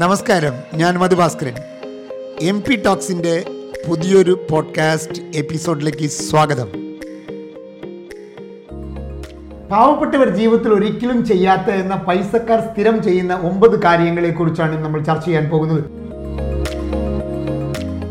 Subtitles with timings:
[0.00, 1.52] നമസ്കാരം ഞാൻ Madhu Bhaskaran
[2.40, 3.44] M P ടോക്സിന്റെ
[3.88, 6.68] പുതിയൊരു പോഡ്കാസ്റ്റ് എപ്പിസോഡിലേക്ക് സ്വാഗതം.
[9.70, 16.07] പാവപ്പെട്ടവർ ജീവിതത്തിൽ ഒരിക്കലും ചെയ്യാത്ത എന്ന പൈസക്കാർ സ്ഥിരം ചെയ്യുന്ന ഒമ്പത് കാര്യങ്ങളെക്കുറിച്ചാണ് നമ്മൾ ചർച്ച ചെയ്യാൻ പോകുന്നത്.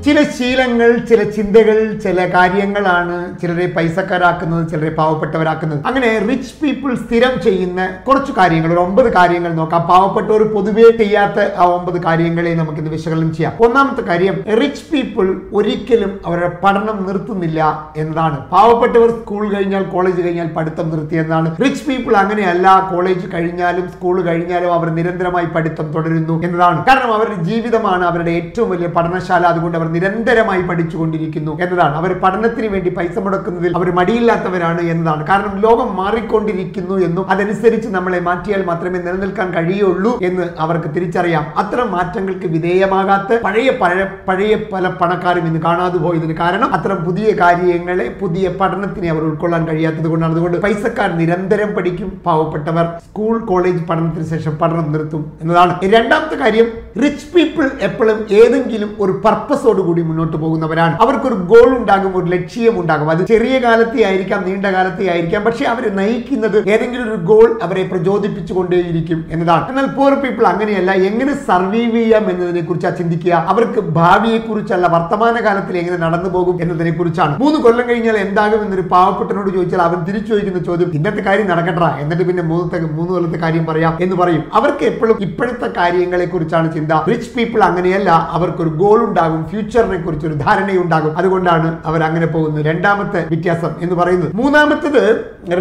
[0.08, 5.80] ചില ശീലങ്ങൾ ചില ചിന്തകൾ ചില കാര്യങ്ങളാണ് ചിലരെ പൈസക്കാരാക്കുന്നത് ചിലരെ പാവപ്പെട്ടവരാക്കുന്നത്.
[5.90, 9.82] അങ്ങനെ റിച്ച് പീപ്പിൾ സ്ഥിരം ചെയ്യുന്ന കുറച്ച് കാര്യങ്ങൾ ഒരു ഒമ്പത് കാര്യങ്ങൾ നോക്കാം.
[9.90, 13.58] പാവപ്പെട്ടവർ പൊതുവേ ചെയ്യാത്ത ആ ഒമ്പത് കാര്യങ്ങളെ നമുക്ക് ഇന്ന് വിശകലനം ചെയ്യാം.
[13.66, 17.60] ഒന്നാമത്തെ കാര്യം റിച്ച് പീപ്പിൾ ഒരിക്കലും അവരുടെ പഠനം നിർത്തുന്നില്ല
[17.98, 18.38] എന്നതാണ്.
[18.54, 21.52] പാവപ്പെട്ടവർ സ്കൂൾ കഴിഞ്ഞാൽ കോളേജ് കഴിഞ്ഞാൽ പഠിത്തം നിർത്തി എന്നതാണ്.
[21.66, 26.82] റിച്ച് പീപ്പിൾ അങ്ങനെയല്ല കോളേജ് കഴിഞ്ഞാലും സ്കൂൾ കഴിഞ്ഞാലും അവർ നിരന്തരമായി പഠിത്തം തുടരുന്നു എന്നതാണ്.
[26.92, 29.46] കാരണം അവരുടെ ജീവിതമാണ് അവരുടെ ഏറ്റവും വലിയ പഠനശാല.
[29.54, 31.96] അതുകൊണ്ട് അവർ നിരന്തരമായി പഠിച്ചുകൊണ്ടിരിക്കുന്നു എന്നതാണ്.
[32.02, 35.24] അവർ പഠനത്തിന് വേണ്ടി പൈസ മുടക്കുന്നതിൽ അവർ മടിയില്ലാത്തവരാണ് എന്നതാണ്.
[35.32, 41.46] കാരണം ലോകം മാറിക്കൊണ്ടിരിക്കുന്നു എന്നും അതനുസരിച്ച് നമ്മളെ മാറ്റിയാൽ മാത്രമേ നിലനിൽക്കാൻ കഴിയുള്ളൂ എന്ന് അവർക്ക് തിരിച്ചറിയാം.
[41.62, 48.08] അത്തരം മാറ്റങ്ങൾക്ക് വിധേയമാകാത്ത പഴയ പഴയ പഴയ പല പണക്കാരും ഇന്ന് കാണാതെ പോയതിന് കാരണം അത്തരം പുതിയ കാര്യങ്ങളെ
[48.22, 50.34] പുതിയ പഠനത്തിനെ അവർ ഉൾക്കൊള്ളാൻ കഴിയാത്തത് കൊണ്ടാണ്.
[50.34, 52.86] അതുകൊണ്ട് പൈസക്കാർ നിരന്തരം പഠിക്കും പാവപ്പെട്ടവർ.
[53.08, 55.74] സ്കൂൾ കോളേജ് പഠനത്തിന് ശേഷം പഠനം നിർത്തും എന്നതാണ്.
[55.96, 56.68] രണ്ടാമത്തെ കാര്യം
[57.04, 60.96] റിച്ച് പീപ്പിൾ എപ്പോഴും ഏതെങ്കിലും ഒരു പർപ്പസോട് കൂടി മുന്നോട്ട് പോകുന്നവരാണ്.
[61.06, 63.10] അവർക്കൊരു ഗോൾ ഉണ്ടാകും ഒരു ലക്ഷ്യം ഉണ്ടാകും.
[63.14, 65.44] അത് ചെറിയ കാലത്തെ ആയിരിക്കാം നീണ്ട കാലത്തെ ആയിരിക്കാം.
[65.48, 69.66] പക്ഷെ അവരെ നയിക്കുന്നത് ഏതെങ്കിലും ഒരു ഗോൾ അവരെ പ്രചോദിപ്പിച്ചുകൊണ്ടേയിരിക്കും എന്നതാണ്.
[69.72, 73.34] എന്നാൽ പൂർ പീപ്പിൾ അങ്ങനെയല്ല എങ്ങനെ സർവൈവ് ചെയ്യാം എന്നതിനെ കുറിച്ചാണ് ചിന്തിക്കുക.
[73.54, 78.86] അവർക്ക് ഭാവിയെ കുറിച്ചല്ല വർത്തമാന കാലത്തിൽ എങ്ങനെ നടന്നു പോകും എന്നതിനെ കുറിച്ചാണ് മൂന്ന് കൊല്ലം കഴിഞ്ഞാൽ എന്താകും എന്നൊരു
[78.94, 83.66] പാവപ്പെട്ടനോട് ചോദിച്ചാൽ അവൻ തിരിച്ചു ചോദിക്കുന്ന ചോദ്യം ഇന്നത്തെ കാര്യം നടക്കട്ടാ എന്നിട്ട് പിന്നെ മൂന്നത്തെ മൂന്ന് കൊല്ലത്തെ കാര്യം
[83.70, 84.44] പറയാം എന്ന് പറയും.
[84.60, 86.92] അവർക്ക് എപ്പോഴും ഇപ്പോഴത്തെ കാര്യങ്ങളെ കുറിച്ചാണ് ചിന്ത.
[87.12, 89.42] റിച്ച് പീപ്പിൾ അങ്ങനെയല്ല അവർക്കൊരു ഗോൾ ഉണ്ടാകും
[89.78, 91.14] ഫ്യൂച്ചറിനെ കുറിച്ച് ഒരു ധാരണയുണ്ടാകും.
[91.18, 92.64] അതുകൊണ്ടാണ് അവർ അങ്ങനെ പോകുന്നത്.
[92.66, 94.32] രണ്ടാമത്തെ വ്യത്യാസം എന്ന് പറയുന്നത്.
[94.36, 95.04] മൂന്നാമത്തത്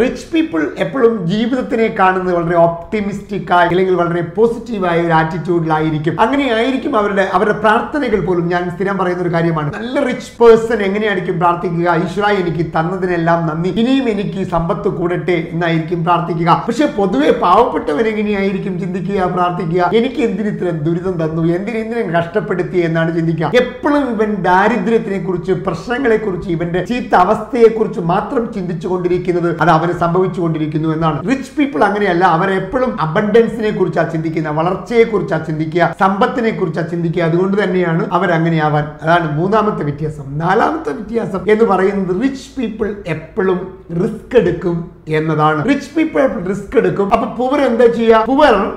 [0.02, 6.92] റിച്ച് പീപ്പിൾ എപ്പോഴും ജീവിതത്തിനെ കാണുന്നത് വളരെ ഓപ്റ്റിമിസ്റ്റിക് ആയി അല്ലെങ്കിൽ വളരെ പോസിറ്റീവായ ഒരു ആറ്റിറ്റ്യൂഡിലായിരിക്കും അങ്ങനെ ആയിരിക്കും
[7.00, 8.44] അവരുടെ അവരുടെ പ്രാർത്ഥനകൾ പോലും.
[8.54, 9.70] ഞാൻ സ്ഥിരം പറയുന്ന ഒരു കാര്യമാണ്.
[9.76, 11.88] നല്ല റിച്ച് പേഴ്സൺ എങ്ങനെയായിരിക്കും പ്രാർത്ഥിക്കുക?
[12.04, 13.70] ഈശ്വര എനിക്ക് തന്നതിനെല്ലാം നന്ദി.
[13.82, 16.50] ഇനിയും എനിക്ക് സമ്പത്ത് കൂടട്ടെ എന്നായിരിക്കും പ്രാർത്ഥിക്കുക.
[16.68, 19.82] പക്ഷെ പൊതുവെ പാവപ്പെട്ടവരെങ്ങനെയായിരിക്കും ചിന്തിക്കുക പ്രാർത്ഥിക്കുക?
[20.00, 20.50] എനിക്ക് എന്തിന്
[20.86, 21.42] ദുരിതം തന്നു?
[21.56, 23.50] എന്തിനെന്തിനും കഷ്ടപ്പെടുത്തി എന്നാണ് ചിന്തിക്കുക.
[23.62, 29.92] എപ്പോഴും ഇവൻ ദാരിദ്ര്യത്തിനെ കുറിച്ച് പ്രശ്നങ്ങളെ കുറിച്ച് ഇവന്റെ ചീത്ത അവസ്ഥയെ കുറിച്ച് മാത്രം ചിന്തിച്ചു കൊണ്ടിരിക്കുന്നത് അത് അവന്
[29.92, 31.28] സംഭവിച്ചു കൊണ്ടിരിക്കുന്നു എന്നാണ്.
[31.28, 37.22] റിച്ച് പീപ്പിൾ അങ്ങനെയല്ല അവരെപ്പോഴും അബണ്ടൻസിനെ കുറിച്ചാണ് ചിന്തിക്കുന്നത് വളർച്ചയെ കുറിച്ചാണ് ചിന്തിക്കുക സമ്പത്തിനെ കുറിച്ചാണ് ചിന്തിക്കുക.
[37.22, 38.84] അതുകൊണ്ട് തന്നെയാണ് അവർ അങ്ങനെയാവാൻ.
[39.02, 40.38] അതാണ് മൂന്നാമത്തെ വ്യത്യാസം.
[40.38, 45.68] നാലാമത്തെ വ്യത്യാസം എന്ന് പറയുന്നത് റിച്ച് പീപ്പിൾ എപ്പോഴും റിസ്ക് എടുക്കും എന്നതാണ്.
[45.68, 47.12] റിച്ച് പീപ്പിൾ റിസ്ക് എടുക്കും.
[47.14, 48.24] അപ്പൊ പുവർ എന്താ ചെയ്യുക?
[48.26, 48.72] പുവർ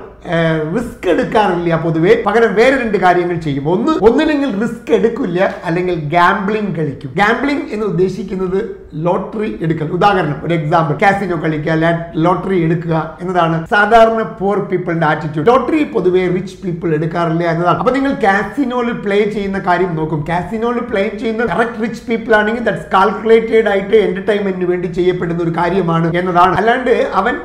[0.74, 2.14] റിസ്ക് എടുക്കാറില്ല പൊതുവേ.
[2.26, 5.38] പകരം വേറെ രണ്ട് കാര്യങ്ങൾ ചെയ്യും ഒന്ന് ഒന്നില്ലെങ്കിൽ റിസ്ക് എടുക്കില്ല
[5.68, 7.12] അല്ലെങ്കിൽ ഗാംബ്ലിംഗ് കളിക്കും.
[7.20, 8.58] ഗാംബ്ലിംഗ് എന്ന് ഉദ്ദേശിക്കുന്നത്
[9.06, 9.88] ലോട്ടറി എടുക്കൽ.
[9.96, 11.90] ഉദാഹരണം ഒരു എക്സാമ്പിൾ കാസിനോ കളിക്കുക
[12.24, 17.78] ലോട്ടറി എടുക്കുക എന്നതാണ് സാധാരണ പോർ പീപ്പിളിന്റെ ആറ്റിറ്റ്യൂഡ് ലോട്ടറി പൊതുവേ റിച്ച് പീപ്പിൾ എടുക്കാറില്ല എന്നതാണ്.
[17.78, 20.24] അപ്പൊ നിങ്ങൾ കാസിനോയിൽ പ്ലേ ചെയ്യുന്ന കാര്യം നോക്കും.
[20.28, 26.16] കാസിനോയിൽ പ്ലേ ചെയ്യുന്ന കറക്റ്റ് റിച്ച് പീപ്പിൾ ആണെങ്കിൽ ദാറ്റ്സ് കാൽക്കുലേറ്റഡ് ആയിട്ട് എന്റർടൈൻമെന്റിന് വേണ്ടി ചെയ്യപ്പെടുന്ന ഒരു കാര്യമാണ്
[26.20, 26.56] എന്നതാണ്.
[26.62, 27.36] അല്ലാണ്ട് അവൻ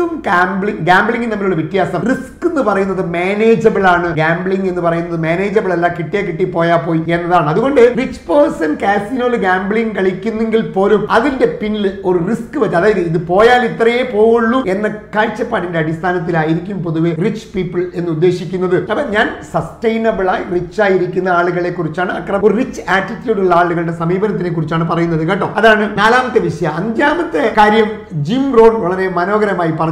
[0.00, 2.00] റിസ്ക്കും ഗാംബ്ലിംഗ് ഗാംബ്ലിംഗും തമ്മിലുള്ള വ്യത്യാസം.
[2.10, 4.08] റിസ്ക് എന്ന് പറയുന്നത് മാനേജബിൾ ആണ്.
[4.20, 5.86] ഗാംബ്ലിംഗ് എന്ന് പറയുന്നത് മാനേജബിൾ അല്ല.
[5.98, 7.48] കിട്ടിയാ കിട്ടി പോയാ പോയി എന്നതാണ്.
[7.52, 13.64] അതുകൊണ്ട് റിച്ച് പേഴ്സൺ കാസിനോയിൽ ഗാംബ്ലിംഗ് കളിക്കുന്നെങ്കിൽ പോലും അതിന്റെ പിന്നിൽ ഒരു റിസ്ക് വെച്ച് അതായത് ഇത് പോയാൽ
[13.70, 18.78] ഇത്രയേ പോവുള്ളൂ എന്ന കാഴ്ചപ്പാടിന്റെ അടിസ്ഥാനത്തിലായിരിക്കും പൊതുവെ റിച്ച് പീപ്പിൾ എന്ന് ഉദ്ദേശിക്കുന്നത്.
[18.90, 24.52] അപ്പൊ ഞാൻ സസ്റ്റൈനബിൾ ആയി റിച്ച് ആയിരിക്കുന്ന ആളുകളെ കുറിച്ചാണ് അക്രം ഒരു റിച്ച് ആറ്റിറ്റ്യൂഡ് ഉള്ള ആളുകളുടെ സമീപനത്തിനെ
[24.56, 25.50] കുറിച്ചാണ് പറയുന്നത് കേട്ടോ.
[25.60, 26.72] അതാണ് നാലാമത്തെ വിഷയം.
[26.80, 27.88] അഞ്ചാമത്തെ കാര്യം
[28.26, 29.88] ജിം റോഡ് വളരെ മനോഹരമായി പറഞ്ഞിട്ടുണ്ട്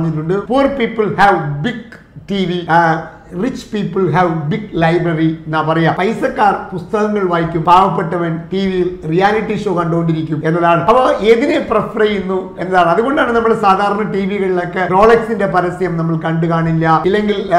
[0.47, 1.85] poor people have big
[2.29, 2.61] T V
[3.43, 5.95] rich people have big library എന്നാ പറയാ.
[5.99, 7.63] പൈസക്കാർ പുസ്തകങ്ങൾ വായിക്കും.
[7.63, 10.83] പാവപ്പെട്ടവൻ ടി വിയിൽ റിയാലിറ്റി ഷോ കണ്ടുകൊണ്ടിരിക്കും എന്നതാണ്.
[10.91, 12.89] അപ്പോൾ ഏതിനെ പ്രിഫർ ചെയ്യുന്നു എന്നതാണ്.
[12.91, 17.03] അതുകൊണ്ടാണ് നമ്മൾ സാധാരണ ടി വികളിലൊക്കെ റോളക്സിന്റെ പരസ്യം നമ്മൾ കണ്ടു കാണില്ല.
[17.07, 17.51] ഇല്ലെങ്കിൽ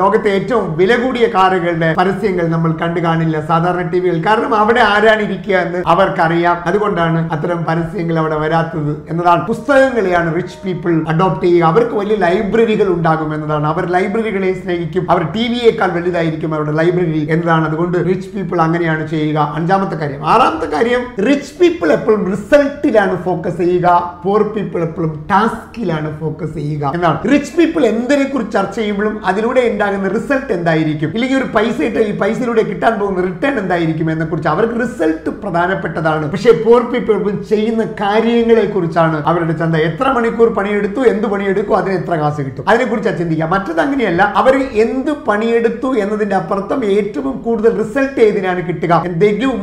[0.00, 5.22] ലോകത്തെ ഏറ്റവും വില കൂടിയ കാറുകളുടെ പരസ്യങ്ങൾ നമ്മൾ കണ്ടു കാണില്ല സാധാരണ ടി വികൾ കാരണം അവിടെ ആരാണ്
[5.22, 6.56] ഇരിക്കുക എന്ന് അവർക്കറിയാം.
[6.66, 9.46] അതുകൊണ്ടാണ് അത്തരം പരസ്യങ്ങൾ അവിടെ വരാത്തത് എന്നതാണ്.
[9.46, 11.64] പുസ്തകങ്ങളെയാണ് റിച്ച് പീപ്പിൾ അഡോപ്റ്റ് ചെയ്യുക.
[11.64, 13.66] അവർക്ക് വലിയ ലൈബ്രറികൾ ഉണ്ടാകും എന്നതാണ്.
[13.66, 15.04] അവർ ലൈബ്രറികളെ സ്നേഹിക്കും.
[15.22, 17.68] ടി വിയേക്കാൾ വലുതായിരിക്കും അവരുടെ ലൈബ്രറി എന്നതാണ്.
[17.68, 19.52] അതുകൊണ്ട് റിച്ച് പീപ്പിൾ അങ്ങനെയാണ് ചെയ്യുക.
[19.56, 20.28] അഞ്ചാമത്തെ കാര്യം.
[20.28, 24.20] ആറാമത്തെ കാര്യം റിച്ച് പീപ്പിൾ എപ്പോഴും റിസൾട്ടിലാണ് ഫോക്കസ് ചെയ്യുക.
[24.24, 26.92] പോർ പീപ്പിൾ എപ്പോഴും ടാസ്കിലാണ് ഫോക്കസ് ചെയ്യുക.
[26.94, 27.32] എന്നാണ്.
[27.32, 31.10] റിച്ച് പീപ്പിൾ എന്തിനെ കുറിച്ച് ചർച്ച ചെയ്യുമ്പോഴും അതിലൂടെ ഉണ്ടാകുന്ന റിസൾട്ട് എന്തായിരിക്കും?
[31.10, 36.30] ഇല്ലെങ്കിൽ ഒരു പൈസ ഇട്ട് ഈ പൈസയിലൂടെ കിട്ടാൻ പോകുന്ന റിട്ടേൺ എന്തായിരിക്കും എന്നെ കുറിച്ച് അവർക്ക് റിസൾട്ട് പ്രധാനപ്പെട്ടതാണ്.
[36.30, 39.76] പക്ഷേ പോർ പീപ്പിൾ ചെയ്യുന്ന കാര്യങ്ങളെ കുറിച്ചാണ് അവരുടെ ചന്ത.
[39.76, 42.68] എത്ര മണിക്കൂർ പണിയെടുത്തു എന്ത് പണിയെടുക്കും അതിന് എത്ര കാശ് കിട്ടും?
[42.68, 43.46] അതിനെ കുറിച്ച് ചിന്തിക്കുക.
[43.46, 44.32] മറ്റത് അങ്ങനെയല്ല.
[44.36, 49.02] അവർ എന്ത് പണിയെടുത്തു എന്നതിന്റെ അപ്പുറത്തും ഏറ്റവും കൂടുതൽ റിസൾട്ട് ഏതിനാണ് കിട്ടുക?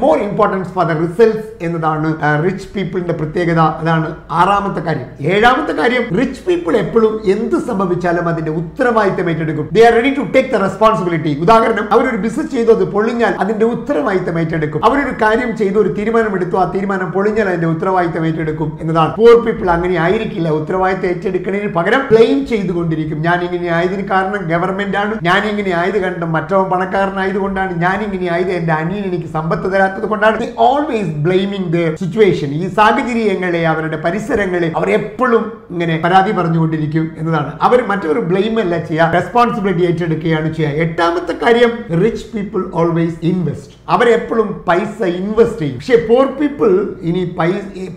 [0.05, 2.09] More importance for the results എന്നതാണ്
[2.45, 3.59] റിച്ച് പീപ്പിളിന്റെ പ്രത്യേകത.
[3.59, 5.07] അതാണ് ആറാമത്തെ കാര്യം.
[5.33, 9.69] ഏഴാമത്തെ കാര്യം റിച്ച് പീപ്പിൾ എപ്പോഴും എന്ത് സംഭവിച്ചാലും അതിന്റെ ഉത്തരവാദിത്തം ഏറ്റെടുക്കും.
[9.73, 14.39] They are ready to take the responsibility ഉദാഹരണം അവരൊരു ബിസിനസ് ചെയ്തു അത് പൊളിഞ്ഞാൽ അതിന്റെ ഉത്തരവാദിത്തം
[14.39, 14.85] ഏറ്റെടുക്കും.
[14.85, 19.15] അവരൊരു കാര്യം ചെയ്തു ഒരു തീരുമാനം എടുത്തു ആ തീരുമാനം പൊളിഞ്ഞാൽ അതിന്റെ ഉത്തരവാദിത്തം ഏറ്റെടുക്കും എന്നതാണ്.
[19.15, 20.49] പൂർ പീപ്പിൾ അങ്ങനെ ആയിരിക്കില്ല.
[20.59, 23.21] ഉത്തരവാദിത്തം ഏറ്റെടുക്കുന്നതിന് പകരം ക്ലെയിം ചെയ്തുകൊണ്ടിരിക്കും.
[23.21, 25.13] ഞാൻ ഇങ്ങനെ ആയതിന് കാരണം ഗവൺമെന്റ് ആണ്.
[25.23, 30.47] ഞാൻ ഇങ്ങനെ ആയത് കണ്ട് മറ്റവൻ പണക്കാരനായതുകൊണ്ടാണ് ഞാൻ ഇങ്ങനെ ആയത് എന്റെ അനിയൻ എനിക്ക് സമ്പത്ത് തരാത്തത് കൊണ്ടാണ്.
[30.57, 37.51] ഓൾവേസ് ബ്ലെയിമിങ് ദ സിറ്റുവേഷൻ ഈ സാഹചര്യങ്ങളെ അവരുടെ പരിസരങ്ങളെ അവർ എപ്പോഴും ഇങ്ങനെ പരാതി പറഞ്ഞുകൊണ്ടിരിക്കും എന്നതാണ്.
[37.61, 40.81] അവർ മറ്റൊരു ബ്ലെയിം അല്ല ചെയ്യുക റെസ്പോൺസിബിലിറ്റി ഏറ്റെടുക്കുകയാണ് ചെയ്യുക.
[40.85, 41.71] എട്ടാമത്തെ കാര്യം
[42.03, 45.77] റിച്ച് പീപ്പിൾ ഓൾവേസ് ഇൻവെസ്റ്റ് അവരെപ്പോഴും പൈസ ഇൻവെസ്റ്റ് ചെയ്യും.
[45.77, 46.71] പക്ഷേ പോർ പീപ്പിൾ
[47.01, 47.23] ഇനി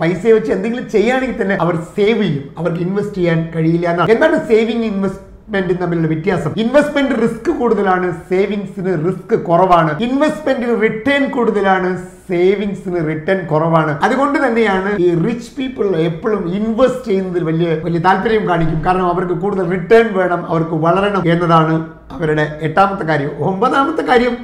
[0.00, 2.44] പൈസ വെച്ച് എന്തെങ്കിലും ചെയ്യുകയാണെങ്കിൽ തന്നെ അവർ സേവ് ചെയ്യും.
[2.58, 4.10] അവർക്ക് ഇൻവെസ്റ്റ് ചെയ്യാൻ കഴിയില്ല എന്നാണ്.
[4.10, 4.84] എന്താണ് സേവിങ്
[5.48, 6.50] ഇൻവെസ്റ്റ്മെന്റും തമ്മിലുള്ള വ്യത്യാസം.
[6.62, 9.92] ഇൻവെസ്റ്റ്മെന്റ് റിസ്ക് കൂടുതലാണ് സേവിങ്സിന് റിസ്ക് കുറവാണ്.
[10.06, 11.90] ഇൻവെസ്റ്റ്മെന്റിന് റിട്ടേൺ കൂടുതലാണ്
[12.30, 13.92] സേവിങ്സിന് റിട്ടേൺ കുറവാണ്.
[14.06, 18.80] അതുകൊണ്ട് തന്നെയാണ് ഈ റിച്ച് പീപ്പിൾ എപ്പോഴും ഇൻവെസ്റ്റ് ചെയ്യുന്നതിൽ വലിയ വലിയ താല്പര്യം കാണിക്കും.
[18.86, 21.76] കാരണം അവർക്ക് കൂടുതൽ റിട്ടേൺ വേണം അവർക്ക് വളരണം എന്നതാണ്
[22.16, 23.32] അവരുടെ എട്ടാമത്തെ കാര്യം.
[23.50, 24.36] ഒമ്പതാമത്തെ കാര്യം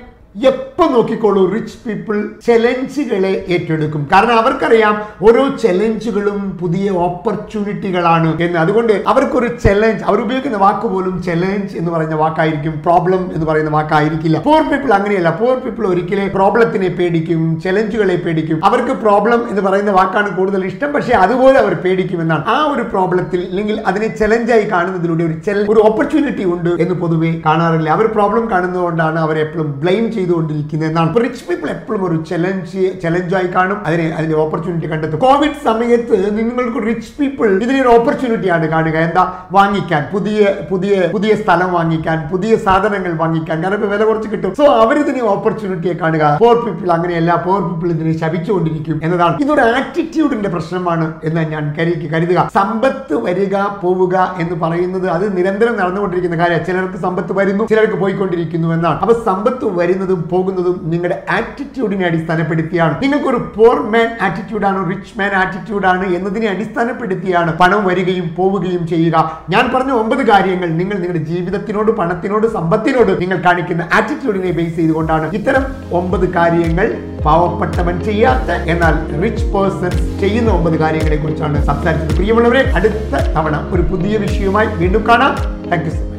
[0.43, 2.17] എപ്പോ നോക്കിക്കോളൂ റിച്ച് പീപ്പിൾ
[2.47, 4.09] ചലഞ്ചുകളെ ഏറ്റെടുക്കും.
[4.13, 8.59] കാരണം അവർക്കറിയാം ഓരോ ചലഞ്ചുകളും പുതിയ ഓപ്പർച്യൂണിറ്റികളാണ് എന്ന്.
[8.59, 14.39] അതുകൊണ്ട് അവർക്കൊരു ചലഞ്ച് അവർ ഉപയോഗിക്കുന്ന വാക്ക് പോലും ചലഞ്ച് എന്ന് പറയുന്ന വാക്കായിരിക്കും പ്രോബ്ലം എന്ന് പറയുന്ന വാക്കായിരിക്കില്ല.
[14.39, 18.59] പോർ പീപ്പിൾ അങ്ങനെയല്ല പോർ പീപ്പിൾ ഒരിക്കലും പ്രോബ്ലത്തിനെ പേടിക്കും ചലഞ്ചുകളെ പേടിക്കും.
[18.65, 22.45] അവർക്ക് പ്രോബ്ലം എന്ന് പറയുന്ന വാക്കാണ് കൂടുതൽ ഇഷ്ടം പക്ഷേ അതുപോലെ അവർ പേടിക്കുമെന്നാണ്.
[22.57, 25.39] ആ ഒരു പ്രോബ്ലത്തിൽ അല്ലെങ്കിൽ അതിനെ ചലഞ്ചായി കാണുന്നതിലൂടെ ഒരു
[25.69, 27.89] ഒരു ഓപ്പർച്യൂണിറ്റി ഉണ്ട് എന്ന് പൊതുവെ കാണാറില്ല.
[27.91, 31.11] അവർ പ്രോബ്ലം കാണുന്നതുകൊണ്ടാണ് അവർ എപ്പോഴും ബ്ലെയിം ചെയ്തുകൊണ്ടിരിക്കുന്നത് എന്നാണ്.
[31.25, 33.79] റിച്ച് പീപ്പിൾ എപ്പോഴും ഒരു ചലഞ്ച് ചലഞ്ചായി കാണും.
[33.87, 35.21] അതിനെ അതിന്റെ ഓപ്പർച്യൂണിറ്റി കണ്ടെത്തും.
[35.27, 38.97] കോവിഡ് സമയത്ത് നിങ്ങൾക്ക് റിച്ച് പീപ്പിൾ ഇതിനൊരു ഓപ്പർച്യൂണിറ്റിയാണ് കാണുക.
[39.09, 39.25] എന്താ?
[39.53, 40.03] വാങ്ങിക്കാൻ.
[40.13, 43.57] പുതിയ പുതിയ പുതിയ സ്ഥലം വാങ്ങിക്കാൻ പുതിയ സാധനങ്ങൾ വാങ്ങിക്കാൻ.
[43.65, 44.53] കാരണം ഇപ്പൊ വില കുറച്ച് കിട്ടും.
[44.61, 46.25] സോ അവരിതിനെ ഓപ്പർച്യൂണിറ്റിയെ കാണുക.
[46.43, 47.31] പോർ പീപ്പിൾ അങ്ങനെയല്ല.
[47.47, 49.37] പോർ പീപ്പിൾ ഇതിനെ ശപിച്ചുകൊണ്ടിരിക്കും എന്നതാണ്.
[49.45, 52.41] ഇതൊരു ആറ്റിറ്റ്യൂഡിന്റെ പ്രശ്നമാണ് എന്ന് ഞാൻ കരുതി കരുതുക.
[52.59, 58.99] സമ്പത്ത് വരിക പോവുക എന്ന് പറയുന്നത് അത് നിരന്തരം നടന്നുകൊണ്ടിരിക്കുന്ന കാര്യം ചിലർക്ക് സമ്പത്ത് വരുന്നു ചിലർക്ക് പോയിക്കൊണ്ടിരിക്കുന്നു എന്നാണ്.
[59.05, 63.03] അപ്പൊ സമ്പത്ത് വരുന്നതും പോകുന്നതും നിങ്ങളുടെ ആറ്റിറ്റ്യൂഡിനെ അടിസ്ഥാനപ്പെടുത്തിയാണ്.
[63.03, 69.43] നിങ്ങൾക്കൊരു പോർ മാൻ ആറ്റിറ്റ്യൂഡാണ് റിച്ച് മാൻ ആറ്റിറ്റ്യൂഡാണ് എന്നതിനെ അടിസ്ഥാനപ്പെടുത്തിയാണ് പണം വരികയും പോവുകയും ചെയ്യുക.
[69.51, 75.35] ഞാൻ പറഞ്ഞ ഒമ്പത് കാര്യങ്ങൾ നിങ്ങൾ നിങ്ങളുടെ ജീവിതത്തിനോട് പണത്തിനോട് സമ്പത്തിനോട് നിങ്ങൾ കാണിക്കുന്ന ആറ്റിറ്റ്യൂഡിനെ ബേസ് ചെയ്തുകൊണ്ടാണ്.
[75.35, 76.89] ഇത്തരം ഒമ്പത് കാര്യങ്ങൾ
[77.25, 82.17] പാവപ്പെട്ടവൻ ചെയ്യാത്ത എന്നാൽ റിച്ച് പേഴ്സൺ ചെയ്യുന്ന ഒമ്പത് കാര്യങ്ങളെ കുറിച്ചാണ് സംസാരിച്ചത്.
[82.17, 85.35] പ്രിയമുള്ളവരെ അടുത്ത തവണ ഒരു പുതിയ വിഷയവുമായി വീണ്ടും കാണാം.
[85.71, 86.14] Thank you